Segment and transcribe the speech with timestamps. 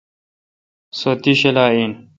[0.97, 1.91] سو تی شلا این۔